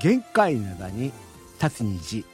[0.00, 1.12] 限界灘に
[1.60, 2.24] 立つ虹。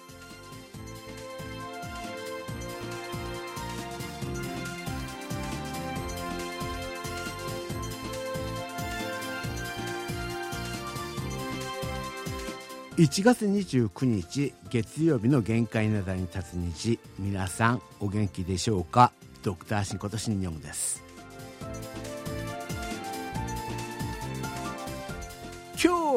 [12.96, 19.10] 1月29日月曜日の限界なだに立つ日皆さんお元気でしょうか？
[19.42, 21.02] ドクターシンことシンニョンです。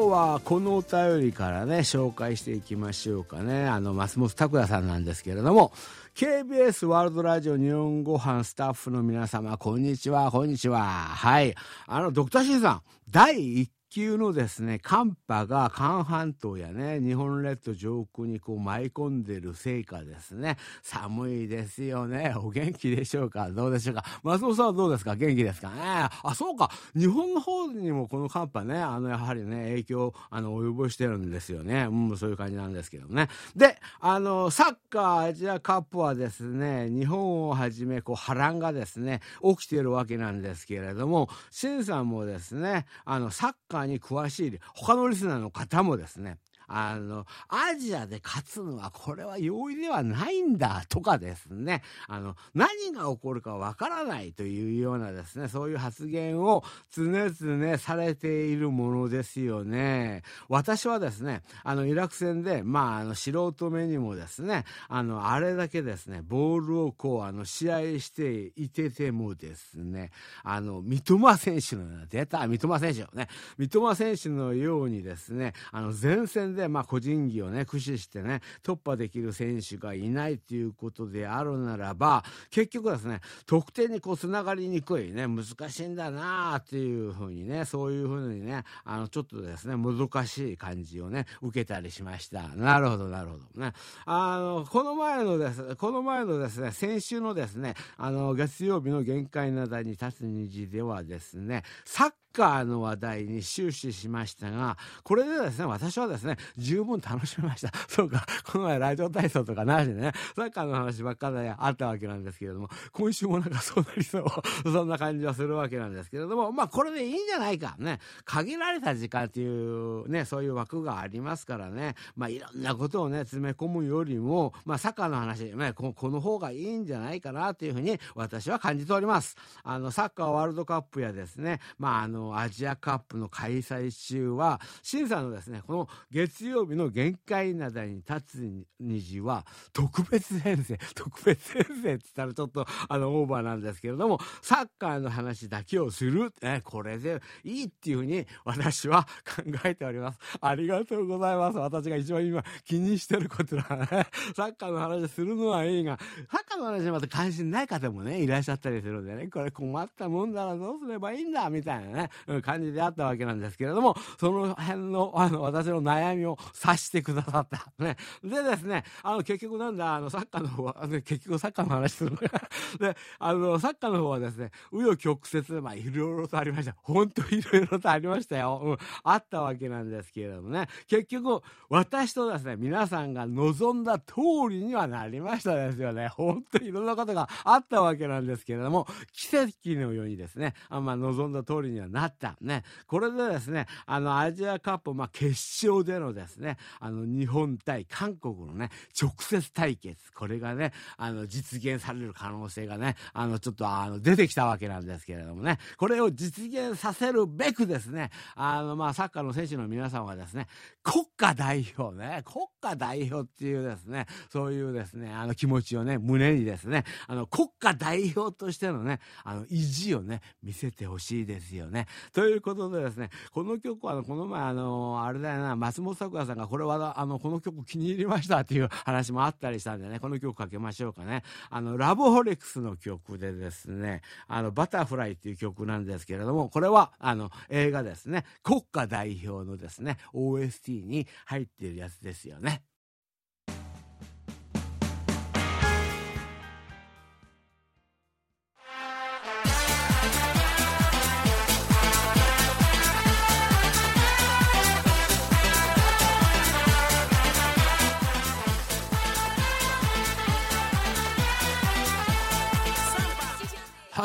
[0.08, 3.66] はこのお便りからね紹介していきましょうかね。
[3.66, 5.72] あの松本拓也さんなんですけれども
[6.14, 10.82] KBS ワールドラジオ日本語版スタッフの皆様こんにちはこんにちは。
[10.82, 11.54] はい。
[11.86, 20.56] あのドクターシンさん第1球のですね寒波が韓半島やね日本列島上空にこう舞い込んでるせいかですね。
[20.82, 22.34] 寒いですよね。
[22.36, 23.50] お元気でしょうか？
[23.50, 24.04] どうでしょうか？
[24.22, 25.16] 松本さんはどうですか？
[25.16, 25.70] 元気ですか？
[25.70, 25.74] ね
[26.22, 26.70] あそうか。
[26.96, 31.88] 日本の方にもこの寒波ねあのやはりね影響あの及ぼしてるんですよね。
[31.90, 33.28] うんそういう感じなんですけどね。
[33.56, 46.38] であのサッカーアジアカップはですね日本をはじめこう波乱がですね起きてるわけなんですけれども新さんもですねあのサッカーに詳しい他のリスナーの方もですね
[46.68, 60.22] あの、アジアで勝つのはこれは容易ではないんだとかですね、あの、何が起こるかわからないというようなですね、そういう発言を常々されているものですよね。
[60.48, 70.10] 私はですね、あの、イラク戦で、まあ、あの、素人目にもですね、あの、あれだけですね、ボールをこう、あの、試合していててもですね、
[70.42, 92.48] あの、三笘選手のような、出た、三笘選手をね、三笘選手のようにですね、あの、前線でで、まあ、個人技をね駆使してね突破できる選手がいないということであるならば結局ですね得点にこうつながりにくいね難しいんだなあっていうふうにねそういうふうにねあのちょっとですね難しい感じをね受けたりしました。
[92.48, 93.60] なるほどなるほど。
[93.60, 93.72] ね。
[94.04, 107.72] あのこの前のですこの前のですね先週のですねあの月曜日の限界なだに立つ虹ではですねサッカーの話題に終始しましたがこれでですね私はですね十分楽しめました。
[107.88, 114.24] そうかこの前ラジオ体操とかなしでねサッカーの話ばっかりあったわけなんですけれども今週もなんかそうなりそう
[114.70, 117.98] そんな感じはするわけなんですけれどもまあこれでいいんじゃないかね。
[118.24, 121.96] 限られた時間っていうねそういう枠がありますからね。
[122.14, 129.36] まあいろんなことをね詰め込むよりもまあサッカーの話ねここの方がいいんじゃないかなというふうに私は感じております。
[129.64, 150.18] あのサッカーワールドカップやですねまああのアジアカップの開催中は審査のですねこの月曜日の限界なだに立つ虹は特別編成 特別編成って言ったらちょっとあのオーバーなんですけれどもサッカーの話だけをする、ね、これでいいっていうふうに私は考えております。
[150.40, 151.58] ありがとうございます。
[151.58, 153.86] 私が一番今気にしてることはね
[154.34, 155.98] サッカーの話するのはいいが
[156.30, 162.07] サッカーの話にまた関心ない方もねいらっしゃったりするんでねこれ困ったもんだらどうすればいいんだみたいなね。
[162.42, 167.72] 感じであったわけなんですけれども、その辺の、 あの、私の悩みを察してくださった。
[167.82, 167.96] ね。
[168.22, 172.16] でですね、あの、結局なんだ、あの、サッカーの方は、結局サッカーの話する
[172.78, 176.74] で、あの、サッカーの方はですね、紆余曲折、まあ、いろいろとありました。
[176.82, 178.60] 本当いろいろとありましたよ。
[178.62, 178.78] うん。
[179.04, 184.14] あったわけなんですけれどもね、結局、私とですね、皆さんが望んだ通
[184.50, 186.08] りにはなりましたですよね。
[186.08, 192.36] 本当いろんなことがあったわけなんですけれども、奇跡のようにですね、あんま、望んだ通りにはななった。
[192.40, 192.62] ね。
[192.86, 195.30] これでですね、あの、アジアカップ、まあ、決
[195.66, 198.70] 勝でのですね、あの、日本対韓国のね、
[199.00, 210.46] 直接対決、これがね、あの、実現される可能性がね、あの、ちょっと、あの、出てきたわけなんですけれどもね、これを実現させるべくですね、あの、まあ、サッカーの選手の皆さんはですね、
[210.82, 221.86] 国家代表ね、国家代表っていうですね、そういうですね、あの気持ちをね、胸にですね、あの、国家代表としてのね、あの、意地をね、見せてほしいですよね。
[222.12, 231.22] ということでですね、この曲は、この前、あの、あれだよな、松本拓也さんが、これは、あの、この曲気に入りましたっていう話もあったりしたんでね、この曲かけましょうかね。
[231.50, 242.62] あの、ラブホレックスの曲でですね、あの、バタフライっていう曲なんですけれども、これは、あの、映画ですね、国家代表のですね、OST に入っているやつですよね。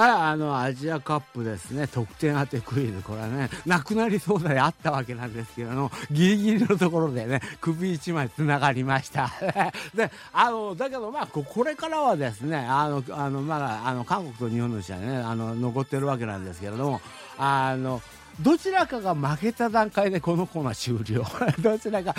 [0.03, 9.31] はい、あの、アジアカップですね、得点当てクイズ、これはね、なくなりそうであったわけなんですけども、ギリギリのところでね、首一枚つながりました。
[9.95, 17.01] で、あの、だけどまあ、これからはですね、あの、あの、まだ、あの、韓国と日本の試合ね、あの、残ってるわけなんですけれども、
[17.37, 18.01] あの、
[18.39, 21.23] どちらかが負けた段階でこのコーナー終了。
[21.61, 22.15] どちらか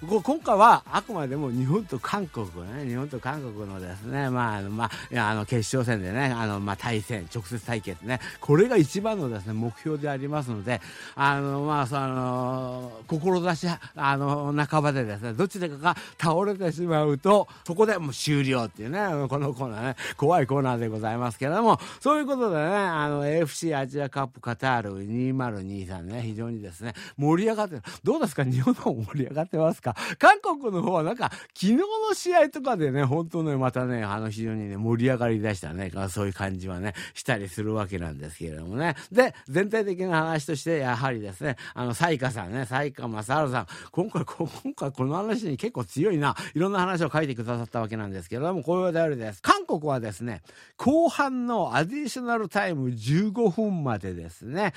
[0.00, 2.86] 今回はあくまでも日本と韓国ね。
[2.86, 4.30] 日本と韓国のですね。
[4.30, 4.90] まあまあ
[5.30, 8.20] あの決勝戦でねあのまあ対戦直接対決ね。
[8.40, 10.80] これが一番のですね目標でありますので
[11.14, 18.98] あのまあその志あの半ばでですねどちらかが倒れてしまうとそこでもう終了っていうね
[19.28, 19.96] このコーナーね。
[20.16, 21.78] 怖いコーナーでございますけれども。
[22.00, 27.82] そういうことでねあの AFC アジアカップカタール2 2023ね、非常にですね、盛り上がってる。
[28.02, 28.44] どうですか？
[28.44, 29.96] 日本の方盛り上がってますか？
[30.18, 38.94] 韓国の方はなんか、昨日の試合とかでね、本当ね、またね、あの非常にね、盛り上がりだしたね、そういう感じはね、したりするわけなんですけれどもね。
[39.12, 49.42] で、全体的な話として、やはりですね、あの、サイカさんね、サイカ正治さん、今回、今回この話に結構強いな、いろんな話を書いてくださったわけなんですけれども、こういうお便りです？
[49.42, 50.42] 韓国はですね、
[50.76, 54.72] 後半のアディショナルタイム15分までですね、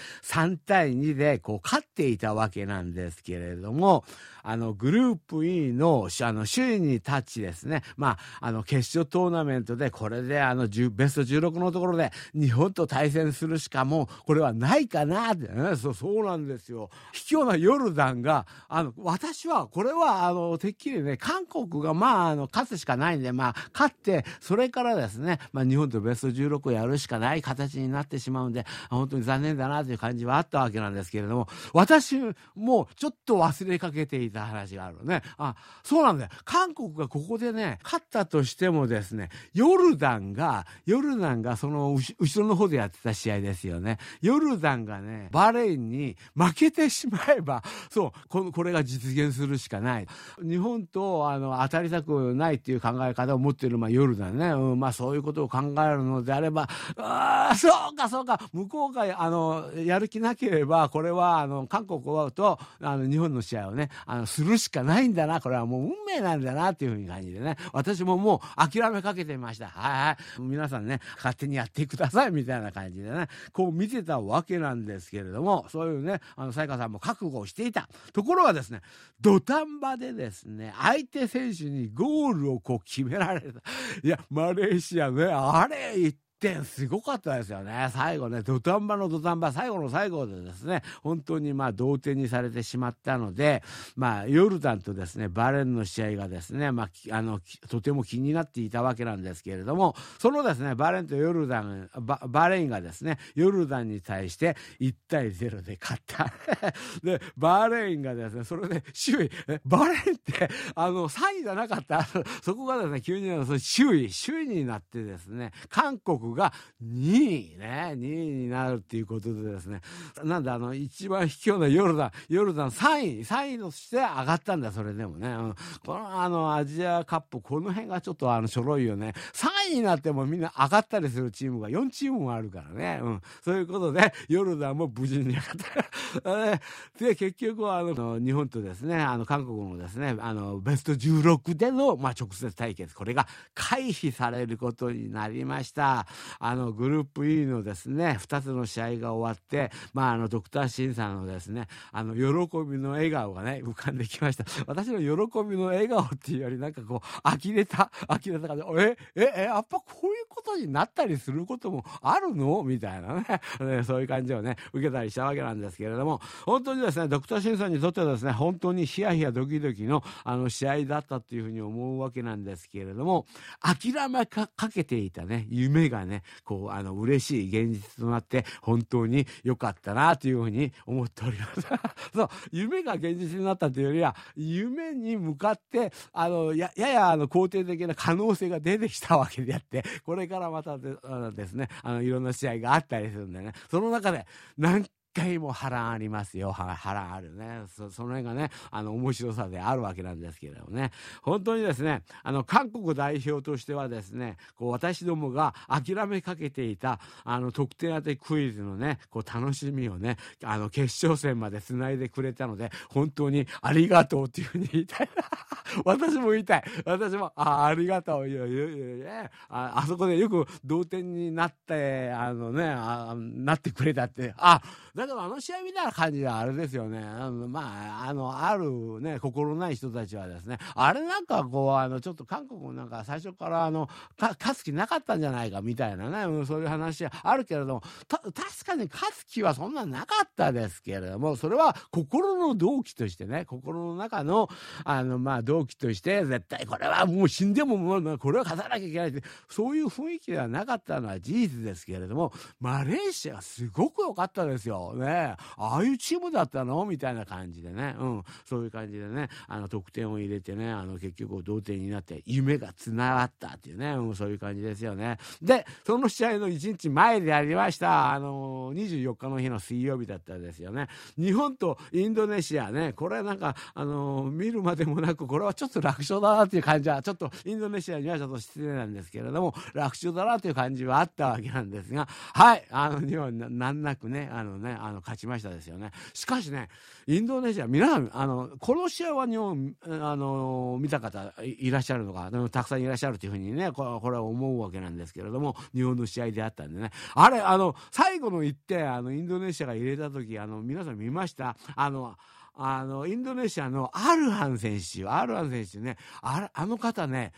[0.47, 4.03] 3対2でこう勝っていたわけなんですけれども、
[4.43, 16.89] あの、グループ E の、あの、首位に立ちですね、まあ、あの、決勝トーナメントで、これで、あの、ベスト16のところで、日本と対戦するしかもうこれはないかなってね、そう、そうなんですよ。
[17.11, 32.19] 卑怯なヨルダンが、あの、私は、これは、あの、てっきりね、韓国が、まあ、あの、勝つしかないんで、まあ、勝って、それからですね、まあ、日本とベスト16をやるしかない形になってしまうんで、本当に残念だなという感じはあったわけなんですけれども、私
[32.55, 35.21] もちょっと忘れかけていた話があるのね。
[35.37, 36.29] あ、そうなんだよ。
[36.45, 43.97] 韓国がここでね、勝ったとしてもですね、ヨルダンが、ヨルダンがその後ろの方でやってた試合ですよね。
[44.21, 50.07] ヨルダンがね、バレーンに負けてしまえば、そう、ここれが実現するしかない。
[50.41, 56.67] 日本とあの当たりたくないっていう考え方を持っている、まあ、ヨルダンね、うん、まあそういうことを考えるのであれば、
[56.97, 62.01] ああ、そうかそうか、向こうがあのやる気ないなければ、これはあの韓国
[62.31, 69.67] とあの日本の試合をね、あのするしかないんだなこれはもう運命なんだなっていうふうに感じでね私ももう諦めかけてました。
[69.67, 70.41] はいはい。
[70.41, 78.81] 皆さんね勝手にやってくださいみたいな感じでねこう見てたわけなんですけれどもそういうねあの才加さんも覚悟をしていたところがですね
[79.21, 83.61] 土壇場でですね相手選手にゴールをこう決められた。
[84.03, 87.89] いやマレーシアねあれ点すごかったですよね。
[87.93, 93.63] 最後ね、土壇場の土壇場、最後の最後でですね、本当にまあ同点にされてしまったので、
[93.95, 97.39] まあヨルダンとですね、バレンの試合がですね、まあ、あの、
[97.69, 106.33] とても気になっていたわけなんですけれども、そのですね、バレンとヨルダン、ババレンがですね、ヨルダンに対して1対0で勝った。
[107.03, 109.29] で、バレンがですね、それで首位、
[109.65, 112.05] バレンって、あの、3位じゃなかった？
[112.43, 113.29] そこがですね、急に
[113.75, 116.53] 首位、首位になってですね、韓国が
[116.83, 119.81] 2位ね、2位になるっていうことでですね、
[120.23, 125.29] なんであの、一番卑怯なヨルダン、ヨルダン3位、3位として上がったんだ、それでもね。
[125.29, 129.13] うん、このあの、アジアカップ、この辺がちょっとあの、ちょろいよね。
[129.33, 132.99] 3位になってもみんな上がったりするチームが4チームもあるからね。
[133.01, 133.21] うん。
[133.43, 137.05] そういうことで、ヨルダンも無事に上がった。
[137.05, 146.07] で、結局はあの、日本とですね、あの、韓国のですね、あの、ベスト16での、まあ、直接対決、これが回避されることになりました。
[146.39, 148.17] あのグループ E のですね。
[148.19, 154.45] 2つの試合が終わって、まあ、あのドクターシンさんのですねあの喜びの笑顔がね浮かんできました。
[154.65, 158.63] 私の喜びの笑顔っていうよりなんかこう呆れた呆れた感じ。
[158.77, 162.63] えええやっぱこういうことになったりすることもあるの？
[162.63, 163.25] みたいなね。
[163.59, 166.21] ね そういう感じをね受けたりしたわけなんですけれども。
[166.45, 173.25] 本当にですねドクターシンさんにとってはですね本当にヒヤヒヤドキドキのあの試合だったというふうに思うわけなんですけれども
[173.61, 181.67] 諦めかけていたね夢がねねこうあの嬉しい現実となって本当に良かったなというふうに思っております。
[182.13, 193.53] そう夢が現実になったというよりは夢に向かってあのやややあの肯定的な可能性が出てきたわけであってこれからまたであですねあのいろんな試合があったりするんでね。
[193.69, 194.25] その中で
[194.57, 194.85] 何
[195.17, 196.51] 回も波乱ありますよ。
[196.51, 197.61] 波乱あるね。
[197.75, 200.91] そその辺がね、あの、面白さであるわけなんですけれどもね。
[201.23, 215.09] 本当にですね、あの、韓国代表としてはですね、こう、私どもが諦めかけていた、あの、得点当てクイズのね、こう、楽しみをね、あの、決勝戦まで繋いでくれたので、本当にありがとうっていうふうに言いたい。
[215.83, 216.63] 私も言いたい。
[216.85, 218.29] 私も、あ、ありがとう。
[218.29, 224.33] いやいやいやいやああそこでよく同点になって、あのね、あなってくれたって。
[224.37, 224.61] あ、
[224.95, 226.99] だけどあの試合みたいな感じはあれですよね。
[226.99, 233.87] あのまあ、あの、あるね、心ない人たちはですね、あれなんかこう、あの、ちょっと韓国なんか最初からあの、
[234.17, 238.33] か勝つ気なかったんじゃないかみたいなね、うん、そういう話はあるけれども、た、確
[238.65, 244.49] かに勝つ気はそんななかったですけれども、それは心の動機としてね、心の中の、
[244.83, 254.93] あの、まあ、動機として、絶対これはもう死んでももう、これは勝たなきゃいけないって、そういう雰囲気ではなかったのは事実ですけれども、マレーシアすごく良かったですよ。
[254.97, 255.35] ね。
[255.57, 256.85] ああいうチームだったの？
[256.85, 265.17] みたいな感じでね、うん、そういう感じでね、あの、得点を入れてね、あの、結局同点になって夢が繋がったっていうね、うん、そういう感じですよね。
[265.41, 270.87] で、その試合の1日前でありました、あの、24日の日の水曜日だったんですよね。
[271.17, 285.91] 日本とインドネシアね、これなんか、あの、見るまでもなく、これはちょっと楽勝だなっていう感じは、ちょっとインドネシアにはちょっと失礼なんですけれども、楽勝だなという感じはあったわけなんですが、はい、あの、日本難なくね、あのね、あの、勝ちましたですよね。
[286.13, 286.69] しかしね、
[287.07, 296.91] インドネシア、皆さん、あの、この試合は日本、あの、見た方いらっしゃるのか、たくさんいらっしゃるというふうにね、これは思うわけなんですけれども、日本の試合であったんでね。
[297.15, 301.55] あれ、あの、最後の1点、あの、インドネシアが入れた時、あの、皆さん見ました？
[301.75, 302.15] あの、
[302.55, 307.33] あの、インドネシアのアルハン選手、アルハン選手ね、ああの方ね、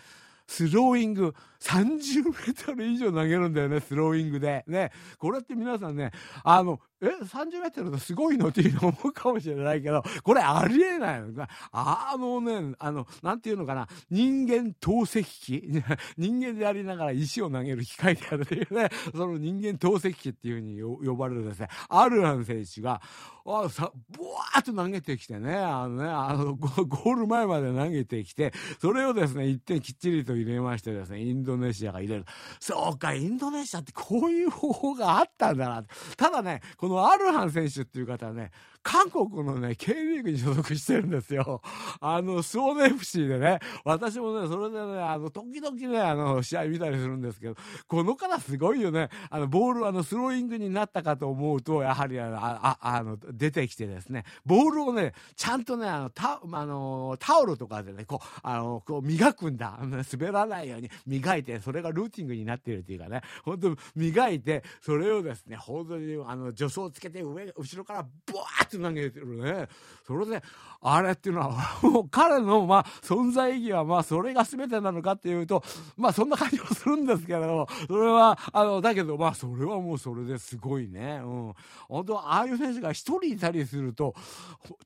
[0.48, 4.64] スローイング、30メートル以上投げるんだよね、スローイングで。
[4.66, 4.92] ね。
[5.20, 6.12] これって皆さんね、
[6.44, 11.48] あの、え、30メートルのすごいのっていうの思うかもしれないけど、これありえないの。
[11.72, 15.84] あのね、あの、なんていうのかな、人間透析機
[16.18, 23.02] 人間でありながら石を投げる機械であるというね、その人間透析機っていうふうに呼ばれるですね、アルアン選手が、
[23.46, 32.26] あさ、ブワーっと投げてきてね、あのね、あのゴ、ール前まで投げてきて、それをですね、1点きっちりと入れましてですね、インドネシアが入れる。
[32.60, 35.84] そうか、インドネシアってこういう方法があったんだな。
[36.18, 41.62] ただね、このアルハン選手っていう方はね、韓国のね、K リーグに所属してるんですよ。
[42.00, 47.56] あの、スオーネ FC でね、私もね、それでね、あの、時々ね、あの、試合見たりするんですけど、
[47.88, 49.10] この方すごいよね。
[49.30, 59.78] あの、ボール、あの、スローイングになったかと思うと、やはりあの、ああの、出てきてですね、ボールをね、ちゃんとね、あの、タあのタオルとかでね、こう、あの、こう磨くんだ。
[59.80, 69.68] 滑らないように磨いて、それがルーティングになっているっていうかね、本当磨いて、それをですね、本当に、あの、助走つけて上、後ろからブワーって投げてるね。
[70.06, 70.42] それで、
[70.82, 75.64] あれっていうのは、もう彼の、まあ、存在意義は、まあ、それが全てなのかっていうと、
[75.98, 81.20] まあ、そんな感じもするんですけれど、それは、あの、だけど、まあ、それはもうそれですごいね。
[81.24, 81.54] うん。
[81.88, 84.16] 本当ああいう選手が一人いたりすると、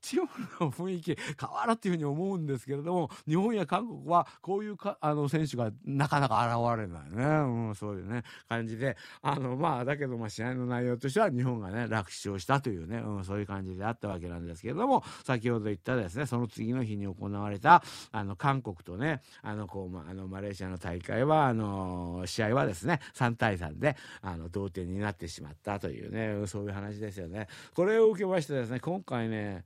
[0.00, 0.28] チーム
[0.60, 7.24] の雰囲気変わるっていうふうに思うんですけれども、日本や韓国は、こういうか、あの、選手がなかなか現れないね。
[7.68, 27.48] うん、そういうね、感じで、あの、まあ、だけど、まあ、試合の内容としては、日本がねね、楽勝したというね、うん、そういう感じであったわけなんですけれども、先ほど言ったですね、その次の日に行われた、あの、韓国とね、あの、こう、まあ、の、マレーシアの大会は、あの、試合はですね、3対3で、あの、同点になってしまったというね、そういう話ですよね。
[27.74, 29.64] これを受けましてですね、今回ね、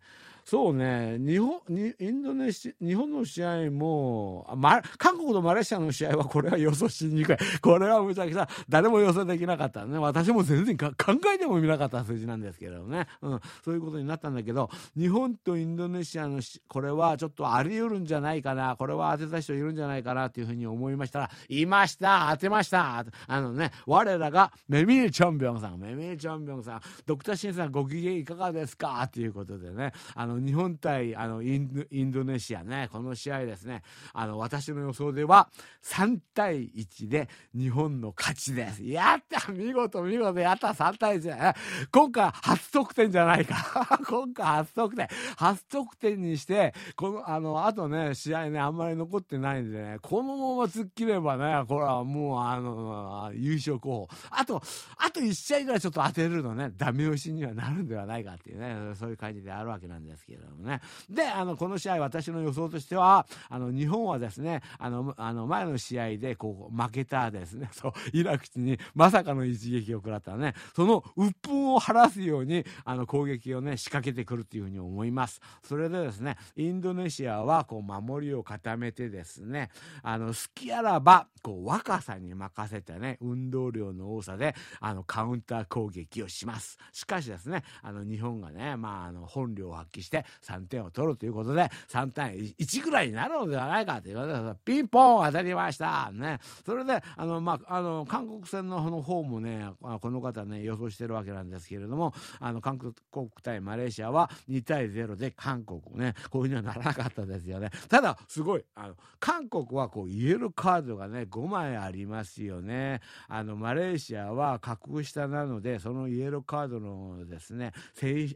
[0.51, 7.37] そうね、日本、にインドネシア、日本の試合も、ま、韓国とマレーシアの試合はこれは予想しにくい。
[7.61, 9.99] これはむちゃくちゃ誰も予想できなかったね。
[9.99, 10.87] 私も全然考
[11.35, 13.09] えてもみなかった数字なんですけどね。
[13.21, 29.03] うん、そういうことになったんだけど、日本とインドネシアのこれはちょっとあり得るんじゃないかな、これは当てた人いるんじゃないかなっていうふうに思いましたら、いました当てましたあのね、我らがメミル・チョンビョンさん、メミル・チョンビョンさん、ドクターシンさんご機嫌いかがですか？
[29.05, 35.49] っていうことでね、あの、日本対あのインインドネシアね、この試合ですね、あの私の予想では
[35.85, 38.85] 3対1で日本の勝ちです。
[38.85, 39.53] やった！
[39.53, 40.41] 見事見事。
[40.41, 41.55] やった！3対1
[41.91, 43.99] 今回初得点じゃないか。
[44.09, 45.09] 今回初得点。
[45.37, 54.09] 初得点にして、この、あの、あとね、試合ね、あんまり残ってないんでね、このまま突っ切ればね、これはもう、あの、優勝候補。
[54.31, 54.63] あと、
[54.99, 60.28] あと1試合ぐらいちょっと当てるのね、ダメ押しにはなるんではないかっていうね、そういう感じであるわけなんですけど。
[60.33, 60.81] れどもね。
[61.09, 75.41] で、あの、この試合、私の予想としては、あの、日本はですね、あの、あの前の試合で、こう、負けたですね、 そう、イラクにまさかの一撃を食らったね、その鬱憤を晴らすように、あの、攻撃をね、仕掛けてくるっていうふうに思います。
[75.63, 79.71] それでですね、インドネシアは、こう、守りを固めてですね、
[80.03, 86.79] あの、好きあらば、こう、若さに任せてね、運動量の多さで、あの、カウンター攻撃をします。
[86.93, 96.39] しかしですね、あの、日本がね、まあ、あの、本領を発揮して3点を取るということで、3対1ぐらいになるのではないかということで、ピンポン当たりましたね。
[96.65, 99.71] それで、あの、まあ、あの、韓国戦の方もね、
[100.01, 102.95] この方ね、予想してるわけなんですけれども、あの、韓国
[103.43, 107.71] 対マレーシアは2対0で韓国ね、こういうふうにはならなかったですよね。
[107.89, 113.01] ただ、すごい、あの、韓国はこう、イエローカードがね、5枚ありますよね。
[113.29, 117.73] あの、マレーシアは格下なので、そのイエローカードのですね、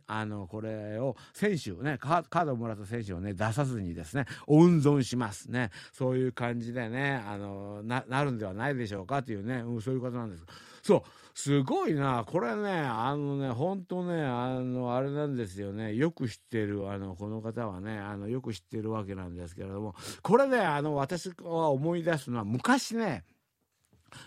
[0.06, 5.70] あの、これを、選手ね、カードをもらった選手をね、出さずにですね、温存しますね。
[5.92, 10.44] そういう感じでね、あの、な、なるんではないでしょうかというね、うん、そういうことなんです。
[10.82, 11.02] そう、
[11.34, 23.24] すごいな、これね、あのね、本当ね、あの、あれなんですよね、よく知ってる、あの、この方はね、あの、よく知ってるわけなんですけれども、これね、あの、私は思い出すのは、昔ね、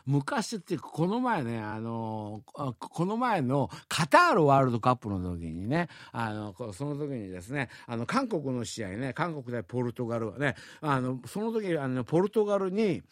[0.06, 13.04] 昔ってこの前ね、あの、この前のカタールワールドカップの時にね、あの、その時にですね、あの、韓国の試合ね、韓国対ポルトガルはね、あの、その時、あの、ポルトガルに、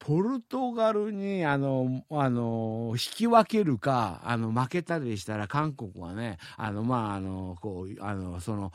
[0.00, 8.72] ポルトガルにあのあの引き分けるかあの負けたりしたら韓国はねあのまああのこうあのその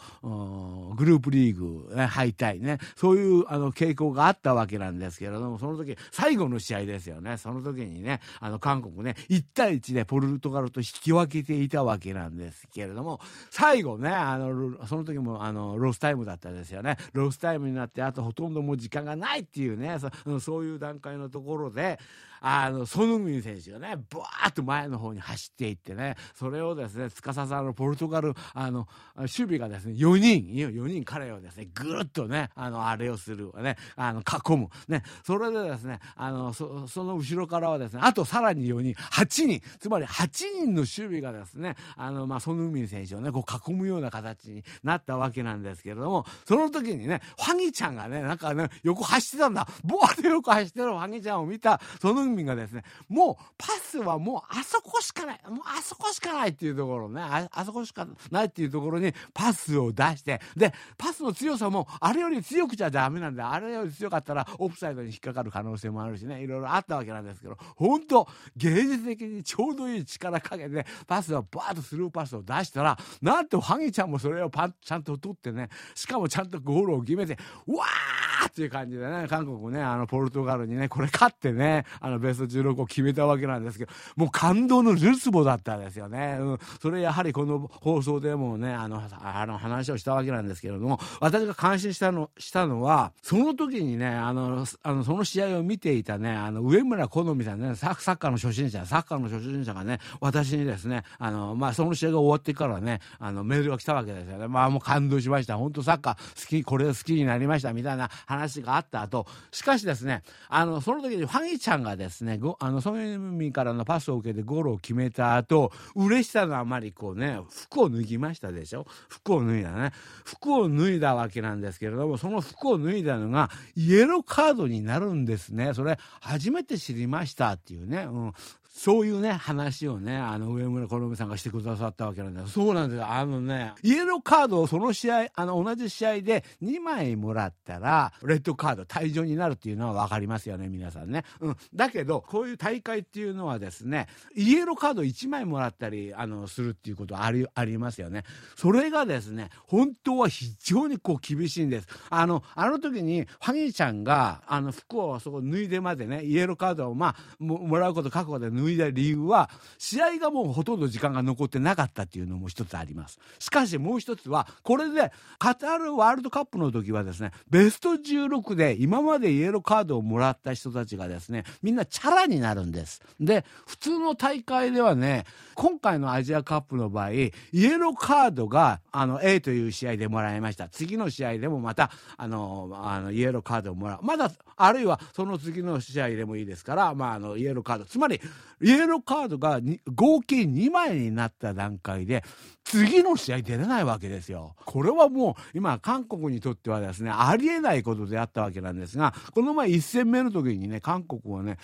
[0.96, 2.78] グループリーグ、ね、敗退ね。
[2.96, 7.38] そういうあの傾向があったわけなんですけれどもその時最後の試合ですよね。
[7.38, 16.98] その時にねあの韓国ね1対1でポルトガルと引き分けていたわけなんですけれども最後ねあのその時もあのロスタイムだったですよね。
[17.14, 22.00] ロスタイムになってあとほとんどもう時間がないっていうねそそういう段階のところで
[22.48, 34.70] あの、ソヌミン選手がね、ブワーッと前の方に走っていってね、それをですね、司さんのポルトガル、あの、守備がですね、4人、4人彼をですね、ぐるっとね、あの、あれをする、ね、あの、囲む。
[34.88, 78.35] ね、それでですね、あの、その後ろからはですね、あとさらに4人、8人、つまり8人の守備がですね、あの、まあ、ソヌミン選手をね、こう囲むような形になったわけなんですけれども、その時にね、ファギちゃんがね、なんかね、横走ってたんだ、ボーで横走ってるファギちゃんを見た、ソヌミンがですね、もうパスはもうあそこしかない、もうあそこしかないっていうところね、ああそこしかないっていうところにパスを出して、で、パスの強さもあれより強くちゃダメなんで、あれより強かったらオフサイドに引っかかる可能性もあるしね、いろいろあったわけなんですけど、本当芸術的にちょうどいい力かけて、パスをバーッとスルーパスを出したら、なんとハギちゃんもそれをパンちゃんと取ってね、しかもちゃんとゴールを決めて、うわー！
[78.48, 86.38] っていう感じでね、韓国ね、あの、ポルトガルにね、これ勝ってね、あの、ベスト16を決めたわけなんですけど、もう感動のルツボだったですよね。
[86.40, 86.60] うん。
[86.82, 104.48] それやはりこの放送でもね、あの、あの話をしたわけなんですけれども、私が感心したの、したのは、その時にね、あの、あの、その試合を見ていたね、あの、上村好美さんね、サッカーの初心者、サッカーの初心者がね、私にですね、あの、まあ、その試合が終わってからね、あの、メールが来たわけですよね。
[104.48, 105.58] まあ、もう感動しました。
[105.58, 118.86] 本当サッカー好き、これ好きになりました、みたいな話話があった後、しかしですね、あの、その時にファギちゃんがですね、ごあの、ソン・ミからのパスを受けてゴールを決めた後、嬉しさのあまりこうね、服を脱ぎましたでしょ？
[119.10, 119.92] 服を脱いだね。
[120.24, 125.74] 服を脱いだわけなんですけれども、その服を脱いだのがイエローカードになるんですね。
[125.74, 128.04] それ初めて知りましたっていうね。
[128.04, 128.34] うん。
[128.78, 132.52] そういうね、話をね、あの、上村好美さんがしてくださったわけなんです。
[132.52, 133.10] そうなんですよ。
[133.10, 141.24] あのね、イエローカードをその試合、あの、同じ試合で2枚もらったら、レッドカード、退場になるっていうのはわかりますよね、皆さんね。
[141.40, 141.58] うん。
[141.74, 148.24] だけど、こういう大会っていうのはですね、イエローカード1枚もらったり、あの、するっていうことあり、ありますよね。
[148.58, 151.88] それがですね、本当は非常にこう厳しいんです。
[152.10, 163.20] あの、あの時に、ファニーちゃんが、あの、服をそこ脱いでまでね、イエローカードをまあ、ももらうこと覚悟で脱脱いだ理由は、試合がもうほとんど時間が残ってなかったっていうのも一つあります。
[163.40, 173.02] しかしもう一つは、これで、カタールワールドカップの時はですね、ベスト16で今までイエローカードをもらった人たちがですね、みんなチャラになるんです。
[173.20, 175.26] で、普通の大会ではね、
[175.56, 180.70] 今回のアジアカップの場合、イエローカードが、あの、A という試合でもらいました。
[180.70, 184.00] 次の試合でもまた、あの、あのイエローカードをもらう。
[184.04, 187.86] まだ、あるいはその次の試合でもいいですから、まあ、あの、イエローカード。
[187.86, 188.20] つまり、
[188.62, 189.60] イエローカードが
[189.94, 192.24] 合計2枚になった段階で、
[192.64, 194.56] 次の試合出れないわけですよ。
[194.66, 201.58] これはもう、今、韓国にとってはですね、ありえないことであったわけなんですが、この前1戦目の時にね、韓国はね、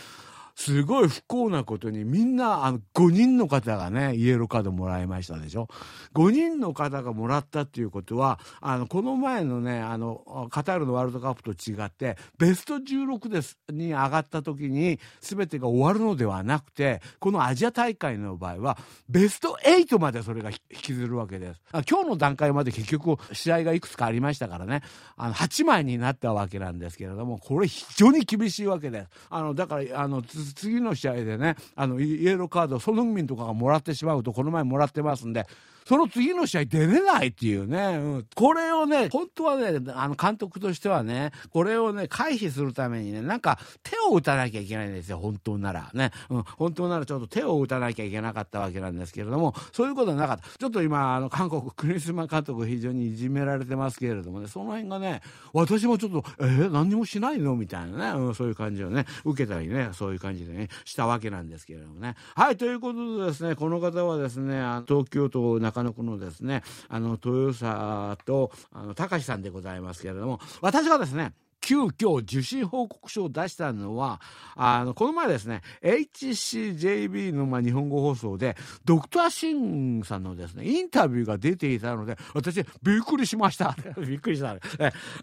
[0.62, 5.68] すごい不幸なことにみんなあの5人の方がねイエローカードもらいましたでしょ
[6.14, 18.78] ？5人の方がもらったっていうことはあのこの前のねあのカタールのワールドカップと違ってベスト16ですに上がった時に全てが終わるのではなくてこのアジア大会の場合は
[19.10, 21.62] ベスト8までそれが引きずるわけです。
[21.90, 24.84] 今日の段階まで結局試合がいくつかありましたからね。
[25.18, 29.10] あの8枚になったわけなんですけれどもこれ非常に厳しいわけです。
[29.32, 30.22] あのだからあの
[30.54, 35.46] 次の試合でねあのイエローカードソノグミンとかがもらってしまうとこの前もらってますんで
[35.86, 45.92] その次の試合出れないっていうね、うん、これをね、本当はね、あの監督としてはね、これをね、回避するためにね、なんか手を打たなきゃいけないんですよ、本当なら。
[45.94, 50.44] ね、うん、本当ならちょっと手を打たなきゃいけなかったわけなんですけれども、そういうことはなかった。
[50.58, 55.22] ちょっと今、あの、韓国、クリスマ監督非常にいじめられてますけれどもね、その辺がね、
[55.54, 57.56] 私もちょっと、えー、何にもしないの？
[57.56, 62.16] みたいなね、うん、そういう感じをね、受けたりね、そういう感じでね、したわけなんですけれどもね。
[62.36, 71.34] はい、ということでですね、この方はですね、東京都中野区のですね、あの、豊佐と、あの、高橋さんでございますけれども、私はですね、
[71.72, 74.20] 急遽受信報告書を出したのは、
[74.58, 83.74] あの、この前ですね、HCJB のまあ日本語放送で、ドクターシンさんのですね、インタビューが出ていたので、私、びっくりしました。
[84.06, 84.58] びっくりした。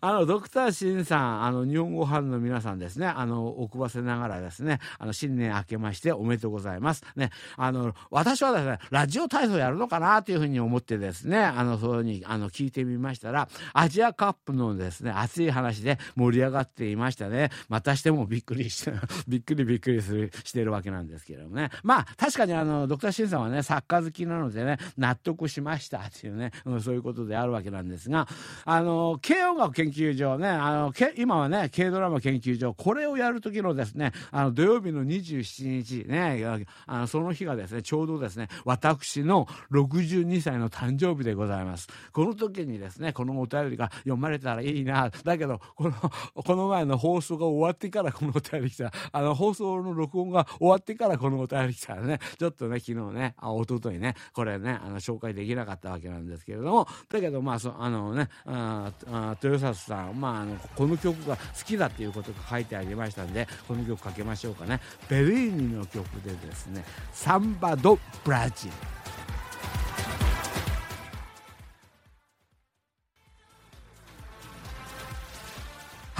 [0.00, 7.04] あの、ドクターシンさん、あの、日本語ファンの皆さんですね、あの、奥ばせながらですね、あの、新年明けましておめでとうございます。
[7.14, 17.50] ね、あの、私はですね、ラジオ体操やるのかなというふうに思ってですね、あの、そういうふうに、あの、聞いてみましたら、アジアカップのですね、熱い話で、盛り上がっていましたね。
[17.68, 18.92] またしてもびっくりして、
[19.28, 21.70] びっくりびっくりする、してるわけなんですけれどもね。
[21.82, 28.28] まあ、確かにあの、ドクターシンさんはね、作家好きなのでね、納得しましたっていうね、うん、そういうことであるわけなんですが、
[28.64, 36.44] あの、軽音楽研究所ね、あの、今はね、軽ドラマ研究所、これをやる時のですね、あの、土曜日の27日ね、
[36.86, 41.88] あのその日がですね、ちょうどですね、私の62歳の誕生日でございます。
[42.12, 45.10] この時にですね、このお便りが読まれたらいいな。
[45.24, 45.94] だけど、この、
[46.34, 64.80] この前の放送が終わってからこのお便り来た、あの、放送の録音が終わってからこのお便り来たらね、ちょっとね、昨日ね、あ、一昨日ね、これね、あの、紹介できなかったわけなんですけれども、だけど、まあ、そあのね、ああ豊里さん、まあ、あの、この曲が好きだっていうことが書いてありましたんで、この曲かけましょうかね。
[65.08, 68.72] ベリーニの曲でですね、サンバド・ブラジル。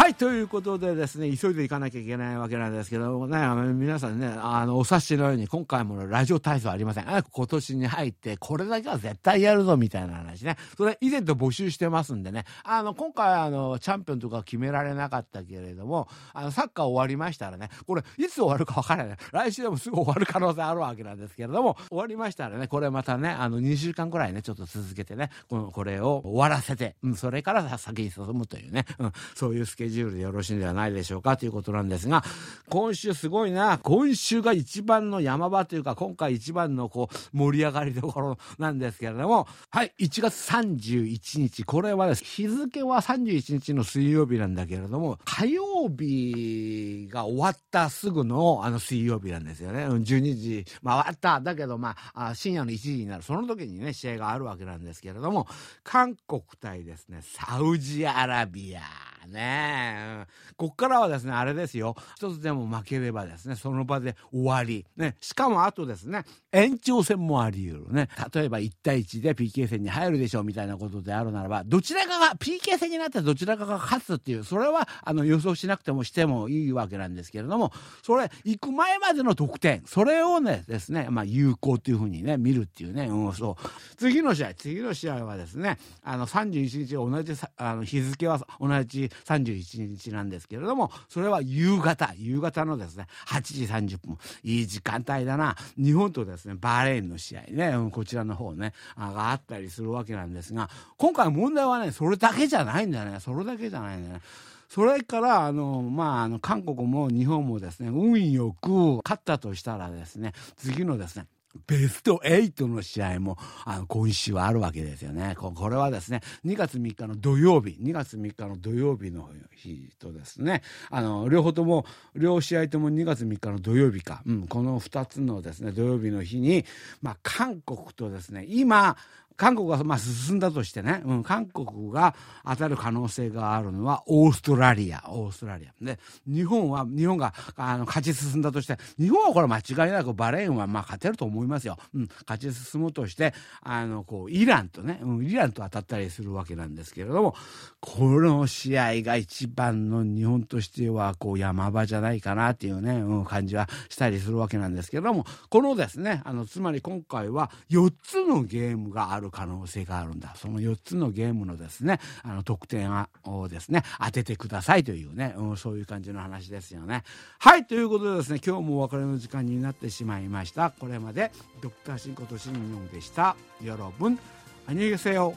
[0.09, 3.37] はい、ということでですね、急いで行かなきゃいけないわけなんですけどもね、
[3.75, 7.05] 皆さんね、あの、お察しのように、今回もラジオ体操ありません。
[7.05, 10.57] 今年に入って、これだけは絶対やるぞ、みたいな話ね。
[10.79, 19.19] それ以前と募集してますんでね、あの、今回、あの、チャンピオンとか決められなかったけれども、あの、サッカー終わりましたらね、これ、いつ終わるかわからない。
[19.31, 32.23] 来週でもすぐ終わる可能性あるわけなんですけれども、終わりましたらね、これまたね、あの、2週間くらいね、ちょっと続けてね、この、これを終わらせて、うん、それから先に進むというね、うん、そういうスケジュールジュールでよろしいんではないでしょうかということなんですが、
[32.69, 49.87] 今週すごいな、今週が一番の山場というか、今回一番のこう、盛り上がりどころなんですけれども、はい、1月31日、これはです、日付は31日の水曜日なんだけれども、火曜日が終わったすぐのあの水曜日なんですよね。
[49.87, 51.41] 12時回った。
[51.41, 53.23] だけどまあ、深夜の1時になる。
[53.23, 55.47] その時にね、試合があるわけなんですけれども、
[55.83, 59.08] 韓国対ですね、サウジアラビア。
[59.29, 61.95] ねこっからはですね、あれですよ。
[62.17, 64.85] 一つでも負ければですね、その場で終わり。
[64.97, 65.17] ね。
[65.21, 68.09] しかもあとですね、延長戦もあり得るね。
[68.35, 83.69] 例えば1対1で PK 戦に入るでしょうみたいなことであるならば、どちらかが、PK 戦になったらどちらかが勝つっていう、それはあの予想しなくてもしてもいいわけなんですけれども、それ、行く前までの得点、それをね、ですね、まあ有効っていうふうにね、見るっていうね、うん、そう。
[83.97, 95.57] 次の試合、次の試合はですね、あの31日同じ、あの日付は同じ31日なんですけれども、それは夕方、夕方のですね、8時30分、いい時間帯だな。
[95.77, 103.21] 日本とですね、バーレーンの試合ね、こちらの方ね、があったりするわけなんですが、今回問題はね、それだけじゃないんだね。
[103.21, 104.21] それだけじゃないんだね。
[104.69, 111.25] それからあの、まあ、あの韓国も日本もですね運よく勝ったとしたらですね次のですね
[111.67, 115.35] ベスト8の試合もあの今週はあるわけですよね。
[115.37, 126.65] これはですね、2月3日の土曜日、2月3日の土曜日の日とですね、あの、両方とも、両試合とも2月3日の土曜日か、うん、この2つのですね、土曜日の日に、
[127.01, 128.97] まあ、韓国とですね、今、
[129.39, 135.73] 韓国がまあ進んだとしてね、うん、韓国が当たる可能性があるのはオーストラリア、オーストラリア。
[135.81, 141.77] で、日本は、日本があの勝ち進んだとして、日本はこれ間違いなくバレーンはまあ勝てると思いますよ。
[141.95, 147.37] うん、勝ち進むとして、あの、こう、イランとね、うん、イランと当たったりするわけなんですけれども、
[147.79, 160.35] この試合が一番の日本としては、こう、山場じゃないかなっていうね、うん、感じはしたりするわけなんですけれども、このですね、あの、つまり今回は4つのゲームがある可能性があるんだ。
[160.37, 167.03] その4つのゲームのですねあの得点をですね当ててくださいというね、うん、そういう感じの話ですよね。
[167.39, 170.71] はいということでですね今日もお別れの時間になってしまいました。
[170.71, 173.37] これまでドクターシンコトシンヨンでした。
[173.63, 174.19] よろぶん
[174.67, 175.35] あにげせよ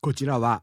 [0.00, 0.62] こちらは